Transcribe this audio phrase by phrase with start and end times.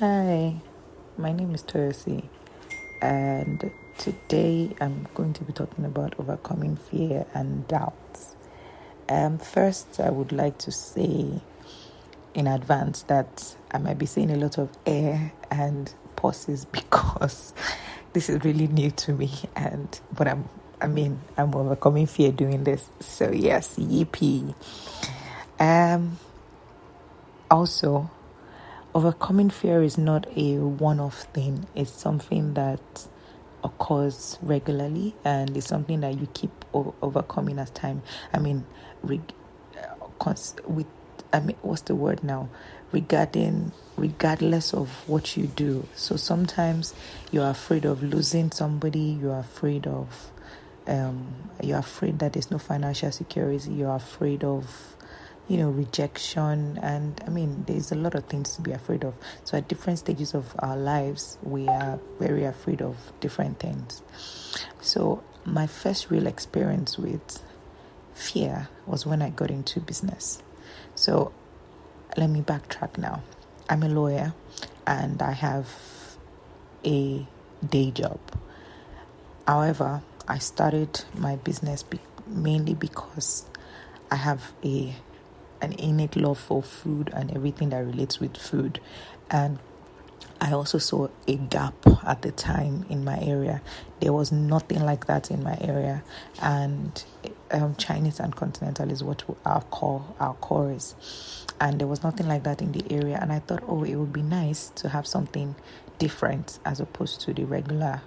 [0.00, 0.54] Hi,
[1.16, 2.28] my name is Toyosi,
[3.00, 8.36] and today I'm going to be talking about overcoming fear and doubts.
[9.08, 11.40] Um, first, I would like to say
[12.34, 17.54] in advance that I might be saying a lot of air and pauses because
[18.12, 20.46] this is really new to me, and but I'm
[20.78, 22.86] I mean I'm overcoming fear doing this.
[23.00, 24.54] So yes, yippee.
[25.58, 26.18] Um.
[27.48, 28.10] Also,
[28.96, 33.06] overcoming fear is not a one off thing, it's something that
[33.64, 38.02] occurs regularly and it's something that you keep o- overcoming as time.
[38.34, 38.66] I mean,
[39.02, 39.34] reg-
[39.78, 40.86] uh, cons- with
[41.32, 42.48] I mean, what's the word now?
[42.92, 45.86] Regarding, regardless of what you do.
[45.94, 46.94] So sometimes
[47.32, 49.18] you're afraid of losing somebody.
[49.20, 50.30] You're afraid of,
[50.88, 53.72] um, you're afraid that there's no financial security.
[53.74, 54.96] You're afraid of
[55.48, 56.78] you know, rejection.
[56.82, 59.14] And I mean, there's a lot of things to be afraid of.
[59.44, 64.02] So, at different stages of our lives, we are very afraid of different things.
[64.80, 67.42] So, my first real experience with
[68.14, 70.42] fear was when I got into business.
[70.94, 71.32] So,
[72.16, 73.22] let me backtrack now.
[73.68, 74.32] I'm a lawyer
[74.86, 75.68] and I have
[76.84, 77.26] a
[77.68, 78.18] day job.
[79.46, 83.44] However, I started my business be- mainly because
[84.10, 84.94] I have a
[85.60, 88.80] an innate love for food and everything that relates with food.
[89.30, 89.58] And
[90.40, 93.62] I also saw a gap at the time in my area.
[94.00, 96.04] There was nothing like that in my area,
[96.42, 97.02] and
[97.50, 100.94] um, Chinese and continental is what our core our core is,
[101.58, 103.18] and there was nothing like that in the area.
[103.20, 105.56] And I thought, oh, it would be nice to have something
[105.98, 108.02] different as opposed to the regular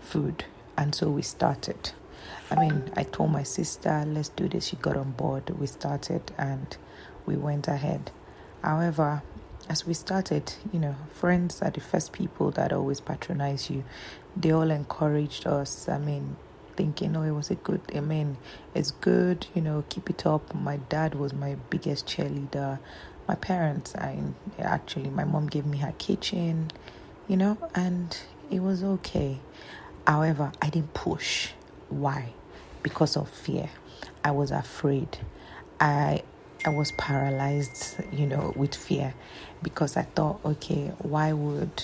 [0.00, 0.44] food,
[0.76, 1.92] and so we started.
[2.50, 4.66] I mean, I told my sister, let's do this.
[4.66, 5.50] She got on board.
[5.50, 6.76] We started and
[7.26, 8.10] we went ahead.
[8.62, 9.22] However,
[9.68, 13.84] as we started, you know, friends are the first people that always patronize you.
[14.36, 15.88] They all encouraged us.
[15.88, 16.36] I mean,
[16.76, 18.38] thinking, oh, it was a good, I mean,
[18.74, 20.54] it's good, you know, keep it up.
[20.54, 22.78] My dad was my biggest cheerleader.
[23.28, 24.18] My parents, I
[24.58, 26.70] actually, my mom gave me her kitchen,
[27.28, 28.16] you know, and
[28.50, 29.38] it was okay.
[30.06, 31.50] However, I didn't push.
[32.00, 32.32] Why?
[32.82, 33.70] Because of fear.
[34.24, 35.18] I was afraid.
[35.80, 36.22] I
[36.64, 39.14] I was paralyzed, you know, with fear
[39.62, 41.82] because I thought, okay, why would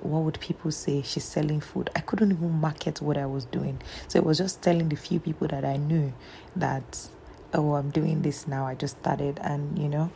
[0.00, 3.80] what would people say she's selling food i couldn't even market what i was doing
[4.08, 6.12] so it was just telling the few people that i knew
[6.54, 7.08] that
[7.54, 10.10] oh i'm doing this now i just started and you know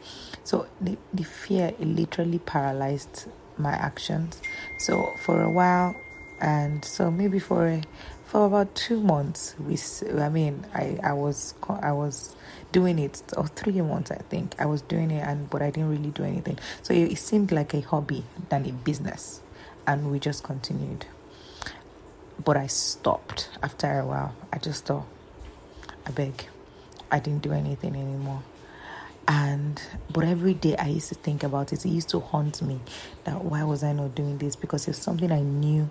[0.45, 3.27] so the, the fear it literally paralyzed
[3.57, 4.41] my actions
[4.79, 5.97] so for a while
[6.41, 7.83] and so maybe for a,
[8.31, 9.77] for about two months we
[10.21, 11.53] i mean i i was
[11.83, 12.37] i was
[12.71, 14.55] doing it or three months i think.
[14.57, 16.57] I was doing it and but i didn't really do anything.
[16.83, 19.41] So it, it seemed like a hobby than a business
[19.85, 21.07] and we just continued.
[22.45, 24.37] But i stopped after a while.
[24.53, 25.07] I just thought
[26.07, 26.47] i beg
[27.11, 28.45] i didn't do anything anymore.
[29.27, 31.85] And but every day i used to think about it.
[31.85, 32.79] It used to haunt me
[33.25, 34.55] that why was i not doing this?
[34.55, 35.91] Because it's something i knew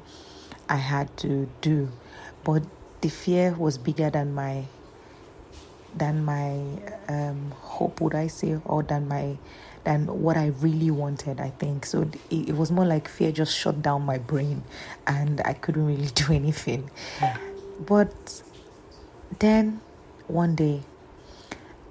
[0.70, 1.90] i had to do
[2.44, 2.64] but
[3.02, 4.66] the fear was bigger than my
[5.96, 6.60] than my
[7.08, 9.38] um, hope would i say or than my
[9.84, 11.86] than what i really wanted i think.
[11.86, 14.64] So it, it was more like fear just shut down my brain
[15.08, 16.90] and i couldn't really do anything.
[17.80, 18.44] But
[19.40, 19.80] then
[20.28, 20.84] one day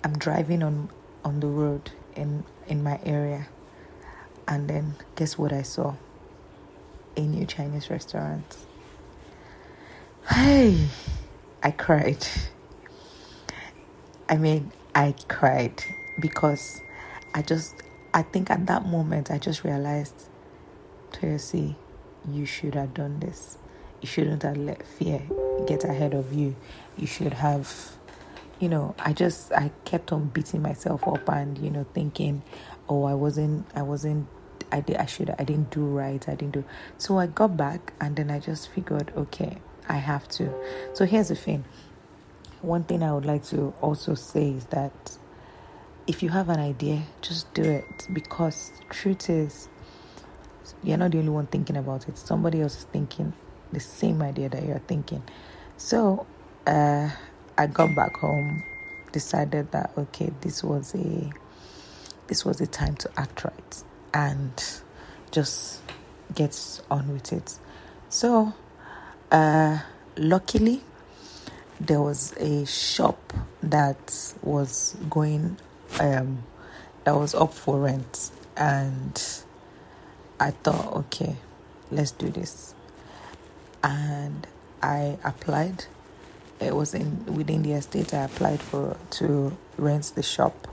[0.05, 0.91] i'm driving on
[1.25, 3.49] on the road in in my area
[4.47, 5.95] and then guess what i saw?
[7.17, 8.68] A new chinese restaurant
[10.31, 10.89] hey
[11.63, 12.27] i cried.
[14.29, 15.83] I mean i cried
[16.21, 16.81] because
[17.35, 17.75] i just
[18.15, 20.29] i think at that moment i just realized
[21.13, 21.75] Toyosi,
[22.31, 23.59] you should have done this.
[24.01, 25.23] You shouldn't have let fear
[25.67, 26.55] get ahead of you.
[26.97, 27.93] You should have
[28.61, 32.43] you know, I just I kept on beating myself up and you know thinking,
[32.89, 34.27] oh, I wasn't I wasn't
[34.71, 36.65] I did I should I didn't do right I didn't do
[36.99, 39.59] so I got back and then I just figured okay
[39.89, 40.53] I have to.
[40.95, 41.65] So here's the thing.
[42.63, 45.17] One thing I would like to also say is that
[46.07, 49.69] if you have an idea, just do it because truth is
[50.83, 52.19] you're not the only one thinking about it.
[52.19, 53.33] Somebody else is thinking
[53.73, 55.23] the same idea that you're thinking.
[55.77, 56.27] So
[56.67, 57.11] uh
[57.57, 58.63] I got back home,
[59.13, 61.31] decided that okay, this was a
[62.29, 64.83] this was a time to act right and
[65.31, 65.83] just
[66.35, 67.59] get on with it.
[68.09, 68.55] So,
[69.31, 69.79] uh,
[70.17, 70.83] luckily,
[71.81, 73.33] there was a shop
[73.63, 75.57] that was going
[76.01, 76.43] um,
[77.05, 79.23] that was up for rent, and
[80.41, 81.37] I thought, okay,
[81.91, 82.75] let's do this.
[83.83, 84.47] And
[84.83, 85.85] I applied.
[86.61, 88.13] It was in within the estate.
[88.13, 90.67] I applied for to rent the shop,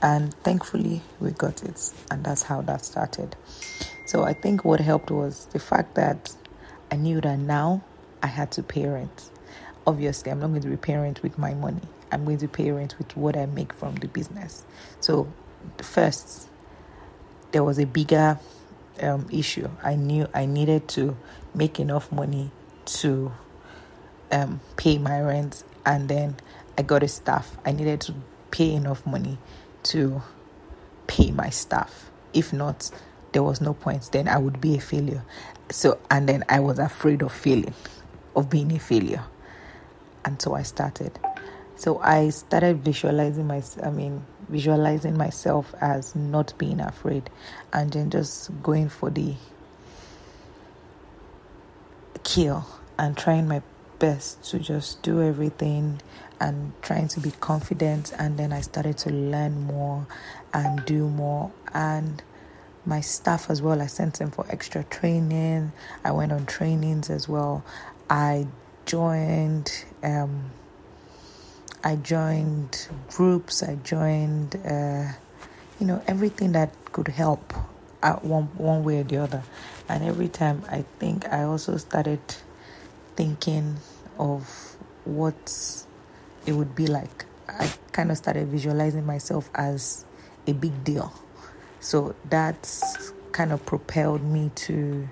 [0.00, 3.36] and thankfully we got it, and that's how that started.
[4.06, 6.32] So I think what helped was the fact that
[6.92, 7.82] I knew that now
[8.22, 9.30] I had to parent.
[9.88, 11.80] Obviously, I'm not going to be parent with my money.
[12.12, 14.66] I'm going to parent with what I make from the business.
[15.00, 15.32] So,
[15.78, 16.48] first,
[17.52, 18.38] there was a bigger
[19.00, 19.70] um, issue.
[19.82, 21.16] I knew I needed to
[21.54, 22.52] make enough money
[22.86, 23.32] to
[24.30, 26.36] um, pay my rent, and then
[26.78, 27.56] I got a staff.
[27.64, 28.14] I needed to
[28.50, 29.38] pay enough money
[29.84, 30.22] to
[31.06, 32.10] pay my staff.
[32.34, 32.90] If not,
[33.32, 34.10] there was no point.
[34.12, 35.24] Then I would be a failure.
[35.70, 37.74] So, and then I was afraid of failing,
[38.36, 39.24] of being a failure,
[40.24, 41.18] and so I started.
[41.76, 47.30] So I started visualizing my, I mean, visualizing myself as not being afraid,
[47.72, 49.34] and then just going for the
[52.22, 52.66] kill
[52.98, 53.62] and trying my
[53.98, 56.00] best to just do everything
[56.40, 60.06] and trying to be confident and then I started to learn more
[60.52, 62.22] and do more and
[62.84, 63.80] my staff as well.
[63.80, 65.72] I sent them for extra training.
[66.04, 67.64] I went on trainings as well.
[68.10, 68.46] I
[68.86, 70.50] joined um,
[71.84, 73.62] I joined groups.
[73.62, 75.12] I joined uh,
[75.80, 77.52] you know everything that could help
[78.02, 79.42] at one one way or the other.
[79.88, 82.20] And every time I think I also started
[83.16, 83.76] thinking
[84.18, 85.84] of what
[86.46, 87.26] it would be like.
[87.48, 90.04] I kind of started visualizing myself as
[90.46, 91.12] a big deal.
[91.82, 95.08] So that's kind of propelled me to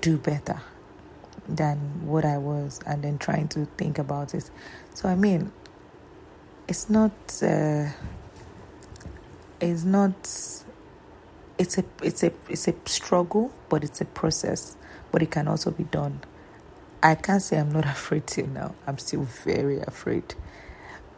[0.00, 0.60] do better
[1.48, 4.48] than what I was and then trying to think about it.
[4.94, 5.50] So I mean
[6.68, 7.10] it's not
[7.42, 7.88] uh,
[9.60, 10.14] it's not
[11.58, 14.76] it's a it's a it's a struggle, but it's a process.
[15.10, 16.20] But it can also be done.
[17.02, 18.76] I can't say I'm not afraid till now.
[18.86, 20.36] I'm still very afraid.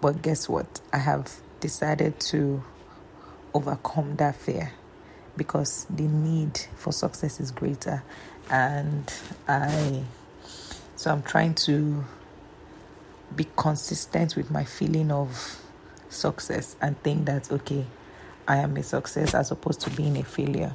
[0.01, 0.81] But guess what?
[0.91, 2.63] I have decided to
[3.55, 4.73] overcome that fear
[5.37, 8.03] because the need for success is greater
[8.51, 9.13] and
[9.47, 10.03] I
[10.97, 12.05] so I'm trying to
[13.35, 15.61] be consistent with my feeling of
[16.09, 17.87] success and think that okay
[18.49, 20.73] I am a success as opposed to being a failure.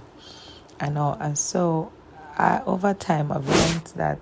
[0.80, 1.18] And all.
[1.20, 1.92] And so,
[2.38, 4.20] I, over time, I've learned that,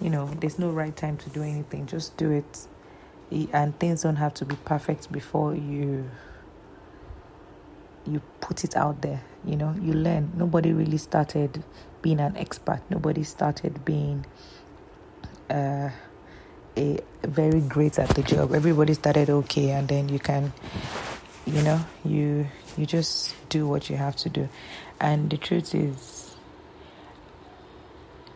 [0.00, 1.86] you know, there's no right time to do anything.
[1.86, 2.66] Just do it.
[3.54, 6.10] And things don't have to be perfect before you
[8.06, 11.62] you put it out there you know you learn nobody really started
[12.00, 14.24] being an expert nobody started being
[15.50, 15.90] uh,
[16.76, 20.52] a very great at the job everybody started okay and then you can
[21.46, 22.46] you know you
[22.76, 24.48] you just do what you have to do.
[25.00, 26.36] And the truth is,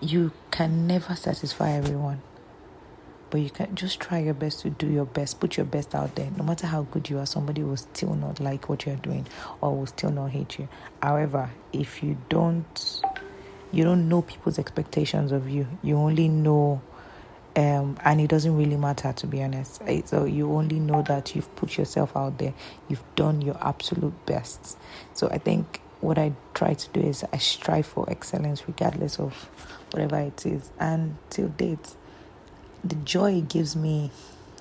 [0.00, 2.20] you can never satisfy everyone.
[3.30, 6.14] But you can just try your best to do your best, put your best out
[6.14, 6.30] there.
[6.36, 9.26] No matter how good you are, somebody will still not like what you're doing
[9.60, 10.68] or will still not hate you.
[11.02, 13.02] However, if you don't
[13.72, 16.80] you don't know people's expectations of you, you only know
[17.56, 19.82] um, and it doesn't really matter to be honest.
[20.04, 22.54] So you only know that you've put yourself out there,
[22.88, 24.78] you've done your absolute best.
[25.14, 29.32] So I think what I try to do is I strive for excellence regardless of
[29.90, 30.70] whatever it is.
[30.78, 31.96] And till date,
[32.88, 34.10] the joy it gives me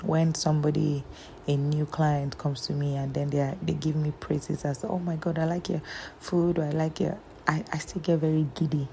[0.04, 1.04] when somebody
[1.48, 5.00] a new client comes to me and then they they give me praises as oh
[5.00, 5.82] my god I like your
[6.20, 7.18] food or I like your
[7.48, 8.88] I, I still get very giddy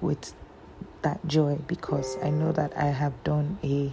[0.00, 0.32] with
[1.02, 3.92] that joy because I know that I have done a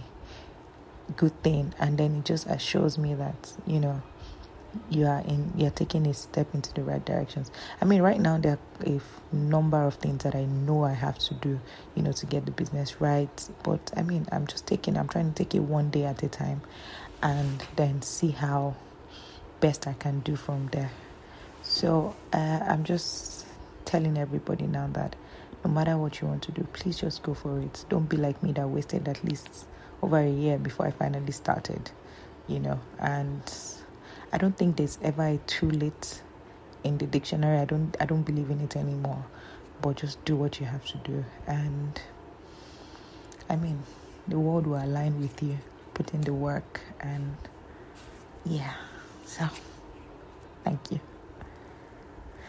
[1.16, 4.02] good thing and then it just assures me that you know
[4.90, 7.50] you are in you're taking a step into the right directions
[7.80, 9.00] i mean right now there are a
[9.34, 11.60] number of things that i know i have to do
[11.94, 15.32] you know to get the business right but i mean i'm just taking i'm trying
[15.32, 16.60] to take it one day at a time
[17.22, 18.74] and then see how
[19.60, 20.90] best i can do from there
[21.62, 23.46] so uh, i'm just
[23.84, 25.16] telling everybody now that
[25.64, 27.84] no matter what you want to do, please just go for it.
[27.88, 29.66] Don't be like me that wasted at least
[30.02, 31.90] over a year before I finally started,
[32.46, 32.80] you know.
[32.98, 33.42] And
[34.34, 36.20] I don't think there's ever a too late
[36.82, 37.58] in the dictionary.
[37.58, 39.24] I don't I don't believe in it anymore.
[39.80, 42.00] But just do what you have to do and
[43.48, 43.84] I mean
[44.26, 45.58] the world will align with you.
[45.94, 47.36] Put in the work and
[48.44, 48.74] yeah.
[49.24, 49.48] So
[50.64, 50.98] thank you.